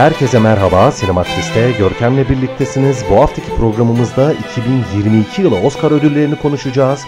[0.00, 3.04] Herkese merhaba, Sinematris'te Görkem'le birliktesiniz.
[3.10, 7.04] Bu haftaki programımızda 2022 yılı Oscar ödüllerini konuşacağız.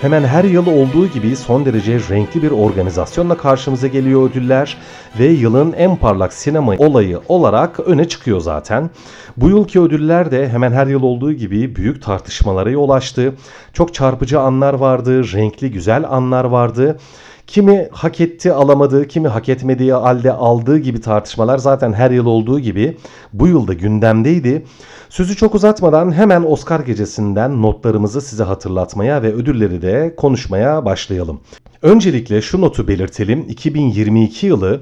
[0.00, 4.76] Hemen her yıl olduğu gibi son derece renkli bir organizasyonla karşımıza geliyor ödüller
[5.18, 8.90] ve yılın en parlak sinema olayı olarak öne çıkıyor zaten.
[9.36, 13.34] Bu yılki ödüller de hemen her yıl olduğu gibi büyük tartışmalara yol açtı.
[13.72, 16.98] Çok çarpıcı anlar vardı, renkli güzel anlar vardı.
[17.46, 22.60] Kimi hak etti alamadığı, kimi hak etmediği halde aldığı gibi tartışmalar zaten her yıl olduğu
[22.60, 22.96] gibi
[23.32, 24.64] bu yılda gündemdeydi.
[25.08, 31.40] Sözü çok uzatmadan hemen Oscar gecesinden notlarımızı size hatırlatmaya ve ödülleri de konuşmaya başlayalım.
[31.82, 33.44] Öncelikle şu notu belirtelim.
[33.48, 34.80] 2022 yılı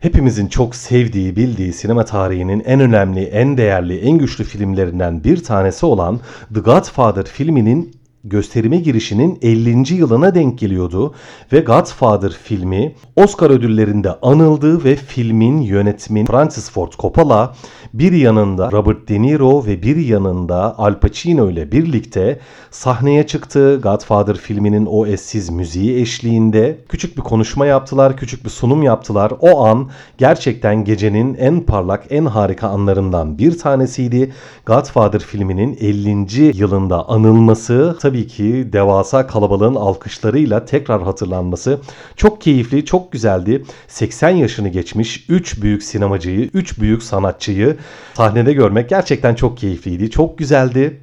[0.00, 5.86] hepimizin çok sevdiği, bildiği sinema tarihinin en önemli, en değerli, en güçlü filmlerinden bir tanesi
[5.86, 6.20] olan
[6.54, 9.94] The Godfather filminin gösterime girişinin 50.
[9.94, 11.14] yılına denk geliyordu
[11.52, 17.54] ve Godfather filmi Oscar ödüllerinde anıldı ve filmin yönetmeni Francis Ford Coppola
[17.94, 23.80] bir yanında Robert De Niro ve bir yanında Al Pacino ile birlikte sahneye çıktı.
[23.82, 29.32] Godfather filminin o eşsiz müziği eşliğinde küçük bir konuşma yaptılar, küçük bir sunum yaptılar.
[29.40, 34.32] O an gerçekten gecenin en parlak, en harika anlarından bir tanesiydi.
[34.66, 36.58] Godfather filminin 50.
[36.58, 41.80] yılında anılması tabii ki devasa kalabalığın alkışlarıyla tekrar hatırlanması
[42.16, 43.64] çok keyifli, çok güzeldi.
[43.88, 47.76] 80 yaşını geçmiş 3 büyük sinemacıyı, 3 büyük sanatçıyı
[48.14, 50.10] sahnede görmek gerçekten çok keyifliydi.
[50.10, 51.00] Çok güzeldi.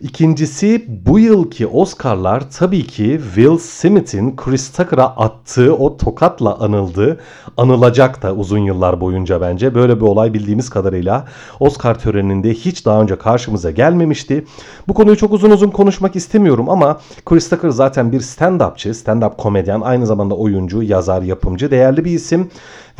[0.00, 7.20] İkincisi bu yılki Oscar'lar tabii ki Will Smith'in Chris Tucker'a attığı o tokatla anıldı.
[7.56, 9.74] Anılacak da uzun yıllar boyunca bence.
[9.74, 11.24] Böyle bir olay bildiğimiz kadarıyla
[11.60, 14.44] Oscar töreninde hiç daha önce karşımıza gelmemişti.
[14.88, 19.80] Bu konuyu çok uzun uzun konuşmak istemiyorum ama Chris Tucker zaten bir stand-upçı, stand-up komedyen,
[19.80, 22.50] aynı zamanda oyuncu, yazar, yapımcı, değerli bir isim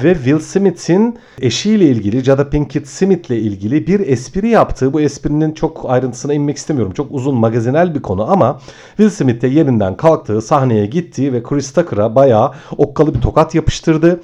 [0.02, 5.84] ve Will Smith'in eşiyle ilgili Jada Pinkett Smith'le ilgili bir espri yaptığı bu esprinin çok
[5.88, 6.92] ayrıntısına inmek istemiyorum.
[6.92, 8.60] Çok uzun magazinel bir konu ama
[8.96, 14.20] Will Smith de yerinden kalktığı sahneye gitti ve Chris Tucker'a bayağı okkalı bir tokat yapıştırdı.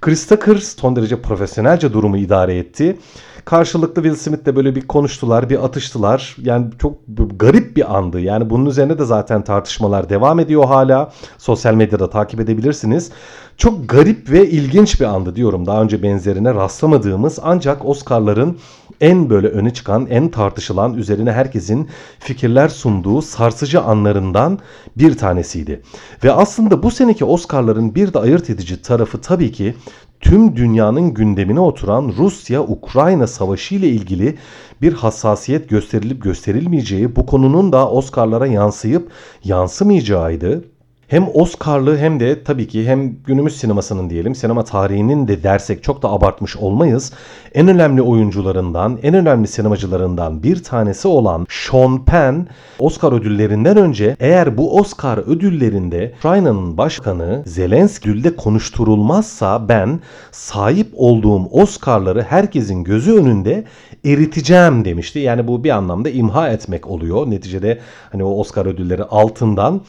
[0.00, 2.96] Chris Tucker son derece profesyonelce durumu idare etti.
[3.44, 6.36] Karşılıklı Will Smith'le böyle bir konuştular, bir atıştılar.
[6.42, 6.94] Yani çok
[7.36, 8.20] garip bir andı.
[8.20, 11.12] Yani bunun üzerine de zaten tartışmalar devam ediyor hala.
[11.38, 13.10] Sosyal medyada takip edebilirsiniz.
[13.58, 15.66] Çok garip ve ilginç bir andı diyorum.
[15.66, 18.58] Daha önce benzerine rastlamadığımız ancak Oscar'ların
[19.00, 21.88] en böyle öne çıkan, en tartışılan, üzerine herkesin
[22.18, 24.58] fikirler sunduğu sarsıcı anlarından
[24.96, 25.82] bir tanesiydi.
[26.24, 29.74] Ve aslında bu seneki Oscar'ların bir de ayırt edici tarafı tabii ki
[30.20, 34.38] tüm dünyanın gündemine oturan Rusya-Ukrayna savaşı ile ilgili
[34.82, 39.10] bir hassasiyet gösterilip gösterilmeyeceği, bu konunun da Oscar'lara yansıyıp
[39.44, 40.64] yansımayacağıydı
[41.08, 46.02] hem Oscar'lı hem de tabii ki hem günümüz sinemasının diyelim sinema tarihinin de dersek çok
[46.02, 47.12] da abartmış olmayız.
[47.54, 52.46] En önemli oyuncularından, en önemli sinemacılarından bir tanesi olan Sean Penn
[52.78, 60.00] Oscar ödüllerinden önce eğer bu Oscar ödüllerinde Ukrayna'nın başkanı Zelenski'de konuşturulmazsa ben
[60.32, 63.64] sahip olduğum Oscar'ları herkesin gözü önünde
[64.04, 65.18] eriteceğim demişti.
[65.18, 67.30] Yani bu bir anlamda imha etmek oluyor.
[67.30, 67.78] Neticede
[68.12, 69.80] hani o Oscar ödülleri altından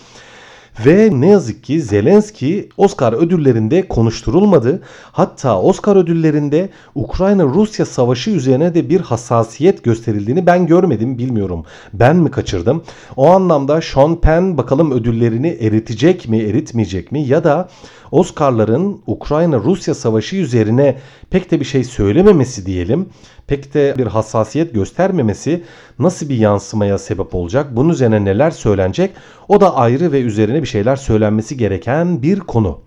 [0.85, 4.81] ve ne yazık ki Zelenski Oscar ödüllerinde konuşturulmadı.
[5.11, 11.17] Hatta Oscar ödüllerinde Ukrayna-Rusya savaşı üzerine de bir hassasiyet gösterildiğini ben görmedim.
[11.17, 12.83] Bilmiyorum ben mi kaçırdım?
[13.15, 17.69] O anlamda Sean Penn bakalım ödüllerini eritecek mi eritmeyecek mi ya da
[18.11, 20.97] Oscar'ların Ukrayna-Rusya savaşı üzerine
[21.29, 23.09] pek de bir şey söylememesi diyelim,
[23.47, 25.63] pek de bir hassasiyet göstermemesi
[25.99, 27.67] nasıl bir yansımaya sebep olacak?
[27.75, 29.11] Bunun üzerine neler söylenecek?
[29.47, 32.79] O da ayrı ve üzerine bir şeyler söylenmesi gereken bir konu.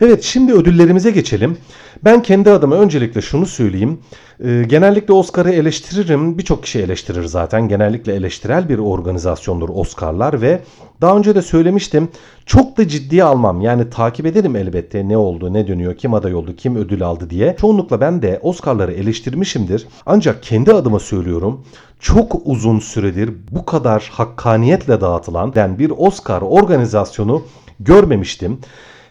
[0.00, 1.56] Evet şimdi ödüllerimize geçelim.
[2.04, 3.98] Ben kendi adıma öncelikle şunu söyleyeyim.
[4.44, 6.38] E, genellikle Oscar'ı eleştiririm.
[6.38, 7.68] Birçok kişi eleştirir zaten.
[7.68, 10.60] Genellikle eleştirel bir organizasyondur Oscar'lar ve
[11.00, 12.08] daha önce de söylemiştim.
[12.46, 13.60] Çok da ciddiye almam.
[13.60, 17.56] Yani takip ederim elbette ne oldu, ne dönüyor, kim aday oldu, kim ödül aldı diye.
[17.60, 19.86] Çoğunlukla ben de Oscar'ları eleştirmişimdir.
[20.06, 21.64] Ancak kendi adıma söylüyorum.
[22.00, 27.42] Çok uzun süredir bu kadar hakkaniyetle dağıtılan yani bir Oscar organizasyonu
[27.80, 28.58] görmemiştim.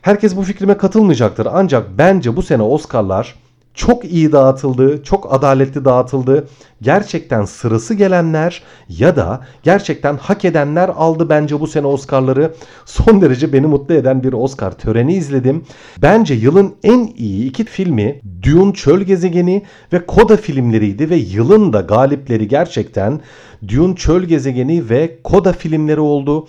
[0.08, 3.36] Herkes bu fikrime katılmayacaktır ancak bence bu sene Oscar'lar
[3.74, 6.48] çok iyi dağıtıldı, çok adaletli dağıtıldı.
[6.82, 12.54] Gerçekten sırası gelenler ya da gerçekten hak edenler aldı bence bu sene Oscar'ları.
[12.86, 15.66] Son derece beni mutlu eden bir Oscar töreni izledim.
[16.02, 19.64] Bence yılın en iyi iki filmi Dune Çöl Gezegeni
[19.94, 23.22] ve Koda filmleriydi ve yılın da galipleri gerçekten
[23.68, 26.48] Dune Çöl Gezegeni ve Koda filmleri oldu.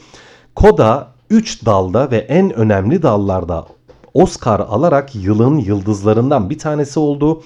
[0.55, 3.67] Koda 3 dalda ve en önemli dallarda
[4.15, 7.43] Oscar alarak yılın yıldızlarından bir tanesi oldu.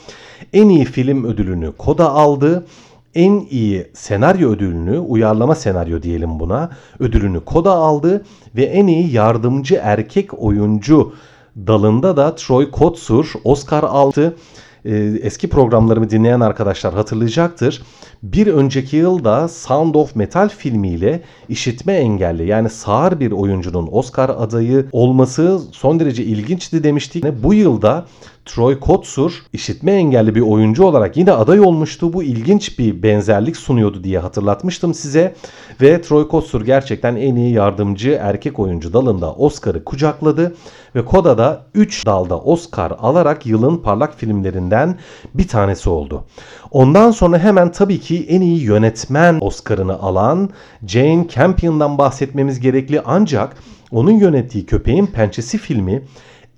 [0.52, 2.67] En iyi film ödülünü Koda aldı.
[3.14, 8.25] En iyi senaryo ödülünü, uyarlama senaryo diyelim buna, ödülünü Koda aldı
[8.56, 11.12] ve en iyi yardımcı erkek oyuncu
[11.56, 14.37] dalında da Troy Kotsur Oscar aldı.
[14.84, 17.82] Ee, eski programlarımı dinleyen arkadaşlar hatırlayacaktır.
[18.23, 24.87] Bir önceki yılda Sound of Metal filmiyle işitme engelli yani sağır bir oyuncunun Oscar adayı
[24.93, 27.25] olması son derece ilginçti demiştik.
[27.43, 28.06] Bu yılda
[28.44, 32.12] Troy Kotsur işitme engelli bir oyuncu olarak yine aday olmuştu.
[32.12, 35.35] Bu ilginç bir benzerlik sunuyordu diye hatırlatmıştım size.
[35.81, 40.55] Ve Troy Kotsur gerçekten en iyi yardımcı erkek oyuncu dalında Oscar'ı kucakladı.
[40.94, 44.99] Ve Koda'da 3 dalda Oscar alarak yılın parlak filmlerinden
[45.35, 46.25] bir tanesi oldu.
[46.71, 50.50] Ondan sonra hemen tabii ki en iyi yönetmen Oscar'ını alan
[50.87, 53.56] Jane Campion'dan bahsetmemiz gerekli ancak
[53.91, 56.03] onun yönettiği Köpeğin Pençesi filmi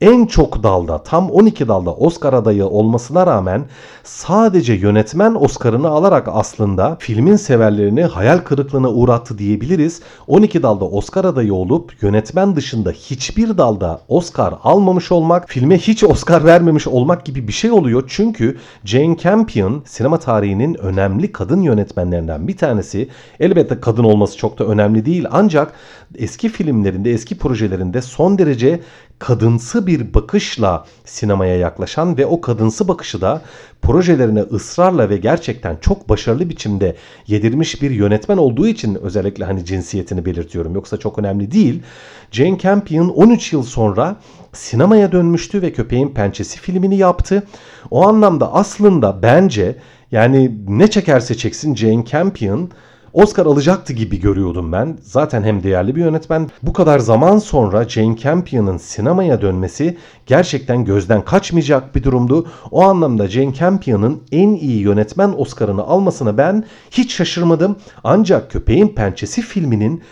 [0.01, 3.65] en çok dalda tam 12 dalda Oscar adayı olmasına rağmen
[4.05, 10.03] sadece yönetmen Oscar'ını alarak aslında filmin severlerini hayal kırıklığına uğrattı diyebiliriz.
[10.27, 16.45] 12 dalda Oscar adayı olup yönetmen dışında hiçbir dalda Oscar almamış olmak, filme hiç Oscar
[16.45, 18.05] vermemiş olmak gibi bir şey oluyor.
[18.07, 23.09] Çünkü Jane Campion sinema tarihinin önemli kadın yönetmenlerinden bir tanesi.
[23.41, 25.73] Elbette kadın olması çok da önemli değil ancak
[26.15, 28.81] eski filmlerinde, eski projelerinde son derece
[29.27, 33.43] kadınsı bir bakışla sinemaya yaklaşan ve o kadınsı bakışı da
[33.83, 40.25] projelerine ısrarla ve gerçekten çok başarılı biçimde yedirmiş bir yönetmen olduğu için özellikle hani cinsiyetini
[40.25, 40.75] belirtiyorum.
[40.75, 41.83] Yoksa çok önemli değil.
[42.31, 44.17] Jane Campion 13 yıl sonra
[44.53, 47.43] sinemaya dönmüştü ve Köpeğin Pençesi filmini yaptı.
[47.91, 49.77] O anlamda aslında bence
[50.13, 52.71] yani ne çekerse çeksin Jane Campion
[53.15, 54.99] Oscar alacaktı gibi görüyordum ben.
[55.03, 56.51] Zaten hem değerli bir yönetmen.
[56.63, 62.47] Bu kadar zaman sonra Jane Campion'ın sinemaya dönmesi gerçekten gözden kaçmayacak bir durumdu.
[62.71, 67.77] O anlamda Jane Campion'ın en iyi yönetmen Oscar'ını almasına ben hiç şaşırmadım.
[68.05, 70.03] Ancak Köpeğin Pençesi filminin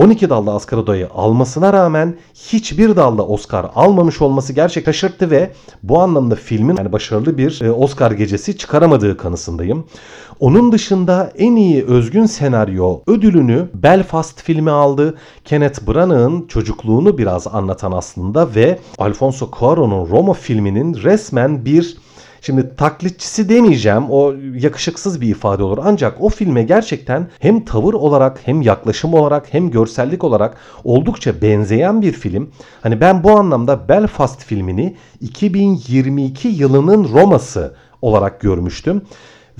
[0.00, 5.50] 12 dalda Oscar adayı almasına rağmen hiçbir dalda Oscar almamış olması gerçekten şaşırttı ve
[5.82, 9.84] bu anlamda filmin yani başarılı bir e, Oscar gecesi çıkaramadığı kanısındayım.
[10.40, 15.14] Onun dışında en iyi özgün senaryo ödülünü Belfast filmi aldı.
[15.44, 21.96] Kenneth Branagh'ın çocukluğunu biraz anlatan aslında ve Alfonso Cuarón'un Roma filminin resmen bir
[22.40, 28.40] Şimdi taklitçisi demeyeceğim o yakışıksız bir ifade olur ancak o filme gerçekten hem tavır olarak
[28.44, 32.50] hem yaklaşım olarak hem görsellik olarak oldukça benzeyen bir film.
[32.82, 39.02] Hani ben bu anlamda Belfast filmini 2022 yılının Roma'sı olarak görmüştüm.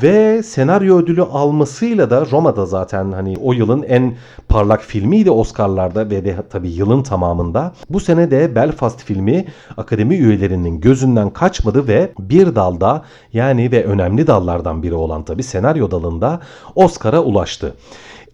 [0.02, 4.14] Ve senaryo ödülü almasıyla da Roma'da zaten hani o yılın en
[4.48, 7.72] parlak filmiydi Oscar'larda ve de tabii yılın tamamında.
[7.90, 9.44] Bu sene de Belfast filmi
[9.76, 15.90] akademi üyelerinin gözünden kaçmadı ve bir dalda yani ve önemli dallardan biri olan tabii senaryo
[15.90, 16.40] dalında
[16.74, 17.74] Oscar'a ulaştı.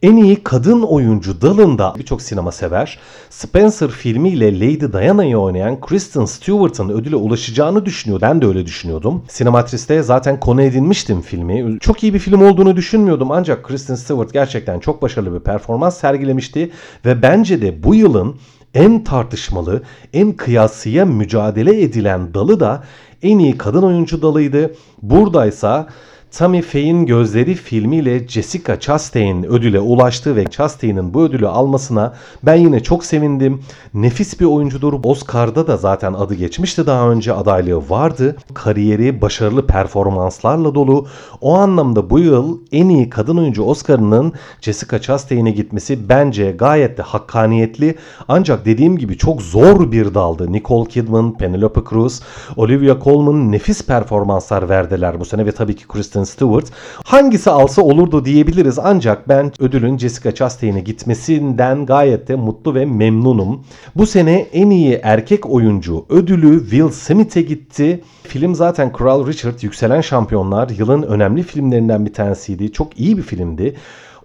[0.03, 2.99] En iyi kadın oyuncu dalında birçok sinema sever
[3.31, 8.21] Spencer filmiyle Lady Diana'yı oynayan Kristen Stewart'ın ödüle ulaşacağını düşünüyor.
[8.21, 9.25] Ben de öyle düşünüyordum.
[9.29, 11.79] Sinematris'te zaten konu edinmiştim filmi.
[11.81, 16.71] Çok iyi bir film olduğunu düşünmüyordum ancak Kristen Stewart gerçekten çok başarılı bir performans sergilemişti
[17.05, 18.37] ve bence de bu yılın
[18.75, 22.85] en tartışmalı, en kıyasıya mücadele edilen dalı da
[23.23, 24.75] en iyi kadın oyuncu dalıydı.
[25.03, 25.88] Buradaysa
[26.37, 32.83] Tammy Faye'in Gözleri filmiyle Jessica Chastain ödüle ulaştı ve Chastain'in bu ödülü almasına ben yine
[32.83, 33.62] çok sevindim.
[33.95, 35.00] Nefis bir oyuncudur.
[35.05, 38.37] Oscar'da da zaten adı geçmişti daha önce adaylığı vardı.
[38.55, 41.07] Kariyeri başarılı performanslarla dolu.
[41.40, 47.02] O anlamda bu yıl en iyi kadın oyuncu Oscar'ının Jessica Chastain'e gitmesi bence gayet de
[47.02, 47.95] hakkaniyetli.
[48.28, 50.52] Ancak dediğim gibi çok zor bir daldı.
[50.52, 52.21] Nicole Kidman, Penelope Cruz,
[52.57, 56.66] Olivia Colman nefis performanslar verdiler bu sene ve tabii ki Kristen Stewart.
[57.04, 63.64] Hangisi alsa olurdu diyebiliriz ancak ben ödülün Jessica Chastain'e gitmesinden gayet de mutlu ve memnunum.
[63.97, 68.00] Bu sene en iyi erkek oyuncu ödülü Will Smith'e gitti.
[68.23, 72.73] Film zaten Kral Richard Yükselen Şampiyonlar yılın önemli filmlerinden bir tanesiydi.
[72.73, 73.76] Çok iyi bir filmdi.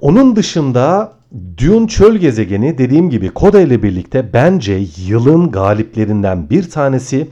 [0.01, 1.13] Onun dışında
[1.57, 7.27] Dune Çöl Gezegeni dediğim gibi Koda ile birlikte bence yılın galiplerinden bir tanesi.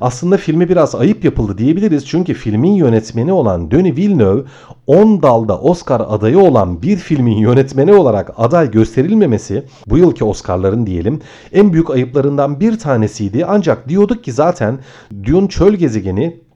[0.00, 4.42] Aslında filmi biraz ayıp yapıldı diyebiliriz çünkü filmin yönetmeni olan Denis Villeneuve
[4.86, 11.20] 10 dalda Oscar adayı olan bir filmin yönetmeni olarak aday gösterilmemesi bu yılki Oscar'ların diyelim
[11.52, 13.46] en büyük ayıplarından bir tanesiydi.
[13.46, 14.78] Ancak diyorduk ki zaten
[15.24, 16.47] Dune Çöl Gezegeni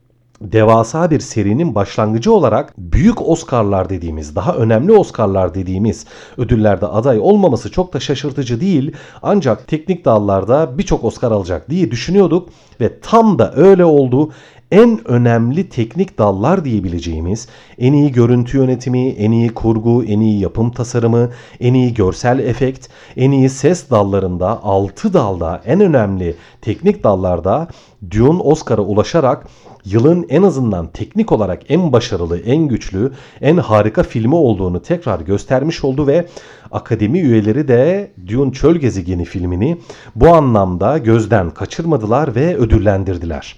[0.43, 6.07] devasa bir serinin başlangıcı olarak büyük Oscar'lar dediğimiz, daha önemli Oscar'lar dediğimiz
[6.39, 8.93] ödüllerde aday olmaması çok da şaşırtıcı değil.
[9.23, 12.49] Ancak teknik dallarda birçok Oscar alacak diye düşünüyorduk
[12.81, 14.31] ve tam da öyle oldu
[14.73, 17.49] en önemli teknik dallar diyebileceğimiz
[17.79, 22.89] en iyi görüntü yönetimi, en iyi kurgu, en iyi yapım tasarımı, en iyi görsel efekt,
[23.17, 27.69] en iyi ses dallarında 6 dalda en önemli teknik dallarda
[28.11, 29.47] Dune Oscar'a ulaşarak
[29.85, 35.85] yılın en azından teknik olarak en başarılı, en güçlü, en harika filmi olduğunu tekrar göstermiş
[35.85, 36.27] oldu ve
[36.71, 39.79] akademi üyeleri de Dune Çöl Gezegeni filmini
[40.15, 43.57] bu anlamda gözden kaçırmadılar ve ödüllendirdiler.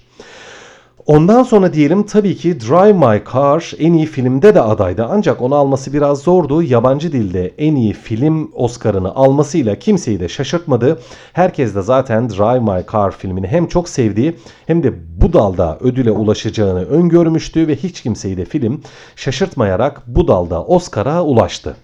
[1.05, 5.55] Ondan sonra diyelim tabii ki Drive My Car en iyi filmde de adaydı ancak onu
[5.55, 6.63] alması biraz zordu.
[6.63, 10.99] Yabancı dilde en iyi film Oscar'ını almasıyla kimseyi de şaşırtmadı.
[11.33, 14.35] Herkes de zaten Drive My Car filmini hem çok sevdiği
[14.67, 18.81] hem de bu dalda ödüle ulaşacağını öngörmüştü ve hiç kimseyi de film
[19.15, 21.75] şaşırtmayarak bu dalda Oscar'a ulaştı.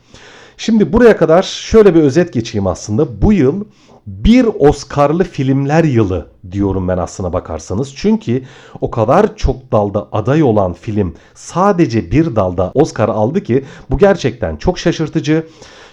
[0.57, 3.21] Şimdi buraya kadar şöyle bir özet geçeyim aslında.
[3.21, 3.63] Bu yıl
[4.07, 7.95] bir Oscar'lı filmler yılı diyorum ben aslına bakarsanız.
[7.95, 8.43] Çünkü
[8.81, 14.55] o kadar çok dalda aday olan film sadece bir dalda Oscar aldı ki bu gerçekten
[14.55, 15.47] çok şaşırtıcı.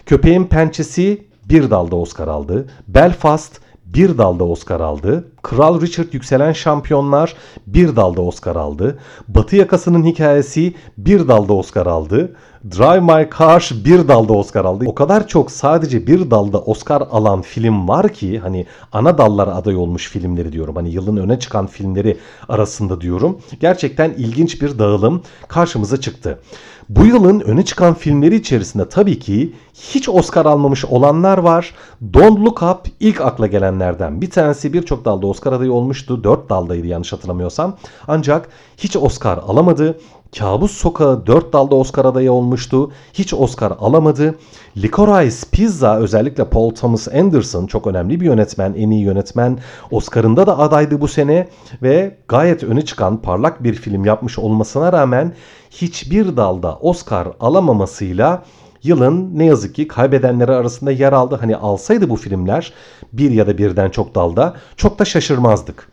[0.07, 2.69] Köpeğin Pençesi bir dalda Oscar aldı.
[2.88, 5.29] Belfast bir dalda Oscar aldı.
[5.43, 7.35] Kral Richard Yükselen Şampiyonlar
[7.67, 8.99] bir dalda Oscar aldı.
[9.29, 12.37] Batı Yakası'nın hikayesi bir dalda Oscar aldı.
[12.76, 14.84] Drive My Car bir dalda Oscar aldı.
[14.87, 19.76] O kadar çok sadece bir dalda Oscar alan film var ki hani ana dallara aday
[19.76, 20.76] olmuş filmleri diyorum.
[20.76, 23.38] Hani yılın öne çıkan filmleri arasında diyorum.
[23.60, 26.38] Gerçekten ilginç bir dağılım karşımıza çıktı.
[26.88, 31.75] Bu yılın öne çıkan filmleri içerisinde tabii ki hiç Oscar almamış olanlar var.
[32.14, 36.25] Don't Look Up ilk akla gelenlerden bir tanesi birçok dalda Oscar adayı olmuştu.
[36.25, 37.76] Dört daldaydı yanlış hatırlamıyorsam.
[38.08, 39.98] Ancak hiç Oscar alamadı.
[40.37, 42.92] Kabus Sokağı 4 dalda Oscar adayı olmuştu.
[43.12, 44.35] Hiç Oscar alamadı.
[44.76, 49.58] Licorice Pizza özellikle Paul Thomas Anderson çok önemli bir yönetmen, en iyi yönetmen.
[49.90, 51.49] Oscar'ında da adaydı bu sene
[51.82, 55.35] ve gayet öne çıkan parlak bir film yapmış olmasına rağmen
[55.70, 58.44] hiçbir dalda Oscar alamamasıyla
[58.82, 61.38] yılın ne yazık ki kaybedenleri arasında yer aldı.
[61.40, 62.73] Hani alsaydı bu filmler
[63.12, 65.88] bir ya da birden çok dalda çok da şaşırmazdık.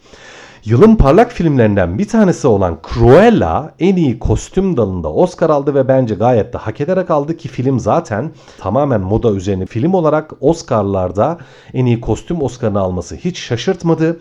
[0.66, 6.16] Yılın parlak filmlerinden bir tanesi olan Cruella en iyi kostüm dalında Oscar aldı ve bence
[6.16, 11.38] gayet de hak ederek aldı ki film zaten tamamen moda üzerine film olarak Oscar'larda
[11.74, 14.20] en iyi kostüm Oscar'ını alması hiç şaşırtmadı.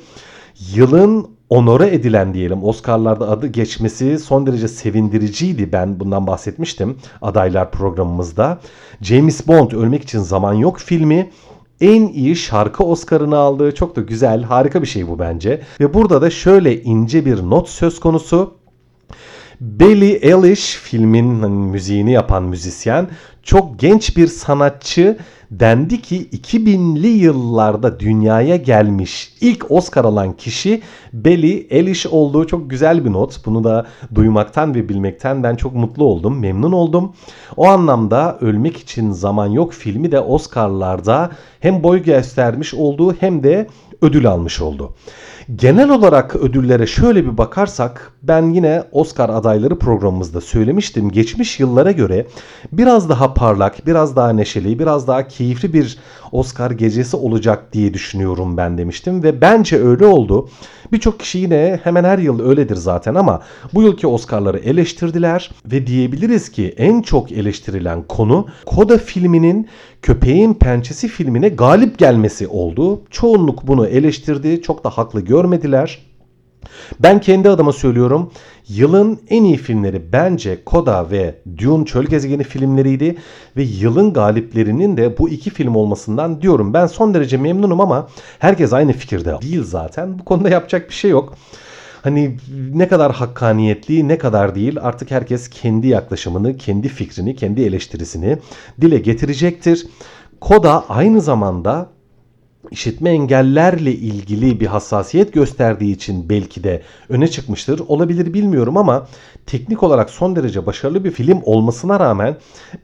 [0.75, 5.73] Yılın onore edilen diyelim Oscar'larda adı geçmesi son derece sevindiriciydi.
[5.73, 8.59] Ben bundan bahsetmiştim adaylar programımızda.
[9.01, 11.31] James Bond Ölmek için Zaman Yok filmi
[11.81, 15.63] en iyi şarkı Oscar'ını aldığı çok da güzel, harika bir şey bu bence.
[15.81, 18.55] Ve burada da şöyle ince bir not söz konusu.
[19.61, 23.09] Billie Eilish filmin hani müziğini yapan müzisyen
[23.45, 25.19] çok genç bir sanatçı
[25.51, 30.83] dendi ki 2000'li yıllarda dünyaya gelmiş ilk Oscar alan kişi
[31.13, 33.47] Billie Eilish olduğu çok güzel bir not.
[33.47, 37.13] Bunu da duymaktan ve bilmekten ben çok mutlu oldum, memnun oldum.
[37.57, 43.67] O anlamda Ölmek için Zaman Yok filmi de Oscar'larda hem boy göstermiş olduğu hem de
[44.03, 44.95] ödül almış oldu.
[45.57, 51.11] Genel olarak ödüllere şöyle bir bakarsak ben yine Oscar adayları programımızda söylemiştim.
[51.11, 52.27] Geçmiş yıllara göre
[52.73, 55.99] biraz daha parlak, biraz daha neşeli, biraz daha keyifli bir
[56.35, 60.49] Oscar gecesi olacak diye düşünüyorum ben demiştim ve bence öyle oldu.
[60.93, 63.43] Birçok kişi yine hemen her yıl öyledir zaten ama
[63.75, 69.69] bu yılki Oscar'ları eleştirdiler ve diyebiliriz ki en çok eleştirilen konu Koda filminin
[70.03, 73.03] Köpeğin Pençesi filmine galip gelmesi oldu.
[73.11, 74.63] Çoğunluk bunu eleştirdi.
[74.63, 76.14] Çok da haklı görmediler.
[77.01, 78.31] Ben kendi adıma söylüyorum.
[78.69, 83.17] Yılın en iyi filmleri bence Koda ve Dune Çöl Gezegeni filmleriydi.
[83.57, 86.75] Ve yılın galiplerinin de bu iki film olmasından diyorum.
[86.75, 90.19] Ben son derece memnunum ama herkes aynı fikirde değil zaten.
[90.19, 91.35] Bu konuda yapacak bir şey yok.
[92.03, 92.37] Hani
[92.75, 98.39] ne kadar hakkaniyetli ne kadar değil artık herkes kendi yaklaşımını, kendi fikrini, kendi eleştirisini
[98.81, 99.87] dile getirecektir.
[100.41, 101.94] Koda aynı zamanda
[102.71, 107.81] işitme engellerle ilgili bir hassasiyet gösterdiği için belki de öne çıkmıştır.
[107.89, 109.07] Olabilir bilmiyorum ama
[109.47, 112.37] teknik olarak son derece başarılı bir film olmasına rağmen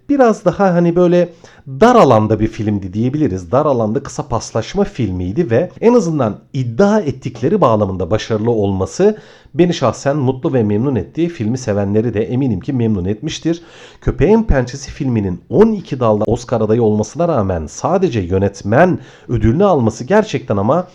[0.08, 1.28] biraz daha hani böyle
[1.66, 3.52] dar alanda bir filmdi diyebiliriz.
[3.52, 9.18] Dar alanda kısa paslaşma filmiydi ve en azından iddia ettikleri bağlamında başarılı olması
[9.54, 11.28] beni şahsen mutlu ve memnun etti.
[11.28, 13.62] Filmi sevenleri de eminim ki memnun etmiştir.
[14.00, 20.86] Köpeğin Pençesi filminin 12 dalda Oscar adayı olmasına rağmen sadece yönetmen ödülünü alması gerçekten ama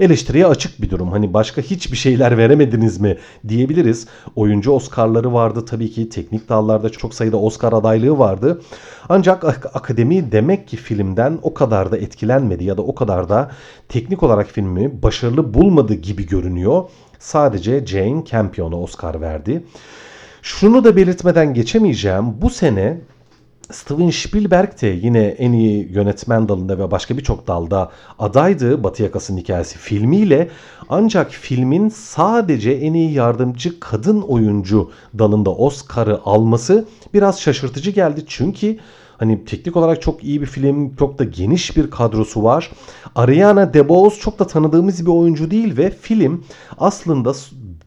[0.00, 1.12] eleştiriye açık bir durum.
[1.12, 4.06] Hani başka hiçbir şeyler veremediniz mi diyebiliriz.
[4.36, 6.08] Oyuncu Oscar'ları vardı tabii ki.
[6.08, 8.62] Teknik dallarda çok sayıda Oscar adaylığı vardı.
[9.08, 9.44] Ancak
[9.76, 13.50] akademi demek ki filmden o kadar da etkilenmedi ya da o kadar da
[13.88, 16.84] teknik olarak filmi başarılı bulmadı gibi görünüyor.
[17.18, 19.62] Sadece Jane Campion'a Oscar verdi.
[20.42, 22.42] Şunu da belirtmeden geçemeyeceğim.
[22.42, 23.00] Bu sene
[23.70, 29.38] Steven Spielberg de yine en iyi yönetmen dalında ve başka birçok dalda adaydı Batı Yakası'nın
[29.38, 30.48] hikayesi filmiyle.
[30.88, 38.24] Ancak filmin sadece en iyi yardımcı kadın oyuncu dalında Oscar'ı alması biraz şaşırtıcı geldi.
[38.26, 38.78] Çünkü
[39.18, 42.70] hani teknik olarak çok iyi bir film, çok da geniş bir kadrosu var.
[43.14, 46.44] Ariana DeBose çok da tanıdığımız bir oyuncu değil ve film
[46.78, 47.32] aslında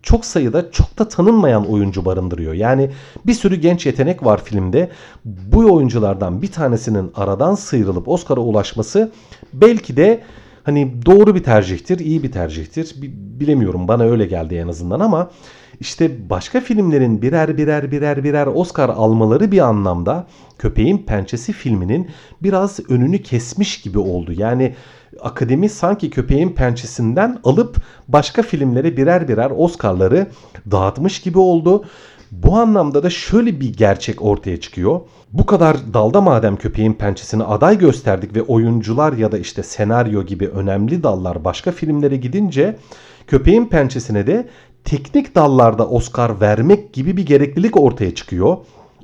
[0.04, 2.54] çok sayıda çok da tanınmayan oyuncu barındırıyor.
[2.54, 2.92] Yani
[3.26, 4.90] bir sürü genç yetenek var filmde.
[5.26, 9.12] Bu oyunculardan bir tanesinin aradan sıyrılıp Oscar'a ulaşması
[9.54, 10.24] belki de
[10.63, 12.96] hani doğru bir tercihtir, iyi bir tercihtir.
[13.39, 15.32] Bilemiyorum bana öyle geldi en azından ama
[15.80, 20.27] işte başka filmlerin birer birer birer birer Oscar almaları bir anlamda
[20.60, 22.10] Köpeğin Pençesi filminin
[22.44, 24.34] biraz önünü kesmiş gibi oldu.
[24.38, 24.75] Yani
[25.22, 27.75] akademi sanki köpeğin pençesinden alıp
[28.08, 30.27] başka filmlere birer birer Oscar'ları
[30.72, 31.86] dağıtmış gibi oldu.
[32.32, 35.02] Bu anlamda da şöyle bir gerçek ortaya çıkıyor.
[35.34, 40.48] Bu kadar dalda madem köpeğin pençesini aday gösterdik ve oyuncular ya da işte senaryo gibi
[40.48, 42.78] önemli dallar başka filmlere gidince
[43.28, 44.48] köpeğin pençesine de
[44.84, 48.58] teknik dallarda Oscar vermek gibi bir gereklilik ortaya çıkıyor.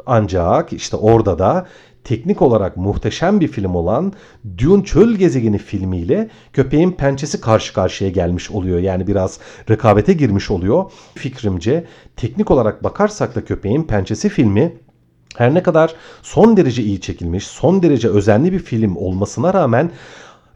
[0.07, 1.67] Ancak işte orada da
[2.03, 4.13] teknik olarak muhteşem bir film olan
[4.57, 8.79] Dune Çöl Gezegeni filmiyle Köpeğin Pençesi karşı karşıya gelmiş oluyor.
[8.79, 10.91] Yani biraz rekabete girmiş oluyor.
[11.15, 11.85] Fikrimce
[12.15, 14.73] teknik olarak bakarsak da Köpeğin Pençesi filmi
[15.37, 19.91] her ne kadar son derece iyi çekilmiş, son derece özenli bir film olmasına rağmen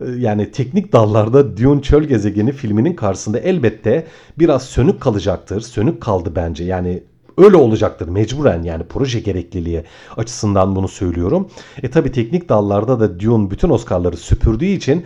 [0.01, 4.07] e, yani teknik dallarda Dune Çöl Gezegeni filminin karşısında elbette
[4.39, 5.61] biraz sönük kalacaktır.
[5.61, 6.63] Sönük kaldı bence.
[6.63, 7.03] Yani
[7.37, 9.83] öyle olacaktır mecburen yani proje gerekliliği
[10.17, 11.49] açısından bunu söylüyorum.
[11.83, 15.05] E tabi teknik dallarda da Dune bütün Oscar'ları süpürdüğü için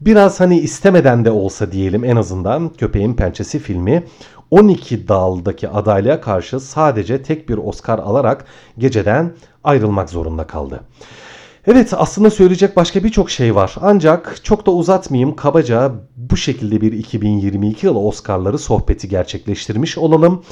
[0.00, 4.04] biraz hani istemeden de olsa diyelim en azından Köpeğin Pençesi filmi
[4.50, 8.44] 12 daldaki adaylığa karşı sadece tek bir Oscar alarak
[8.78, 9.34] geceden
[9.64, 10.80] ayrılmak zorunda kaldı.
[11.66, 13.74] Evet aslında söyleyecek başka birçok şey var.
[13.80, 20.42] Ancak çok da uzatmayayım kabaca bu şekilde bir 2022 yılı Oscar'ları sohbeti gerçekleştirmiş olalım.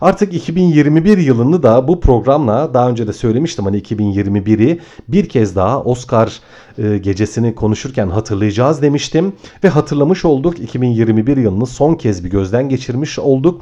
[0.00, 5.82] Artık 2021 yılını da bu programla daha önce de söylemiştim hani 2021'i bir kez daha
[5.82, 6.40] Oscar
[6.78, 9.32] e, gecesini konuşurken hatırlayacağız demiştim.
[9.64, 13.60] Ve hatırlamış olduk 2021 yılını son kez bir gözden geçirmiş olduk.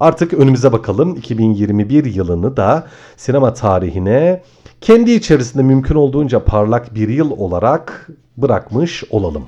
[0.00, 4.42] Artık önümüze bakalım 2021 yılını da sinema tarihine
[4.82, 9.44] kendi içerisinde mümkün olduğunca parlak bir yıl olarak bırakmış olalım.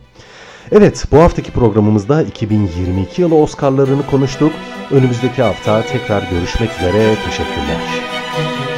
[0.72, 4.52] Evet bu haftaki programımızda 2022 yılı Oscar'larını konuştuk.
[4.90, 7.14] Önümüzdeki hafta tekrar görüşmek üzere.
[7.24, 8.73] Teşekkürler.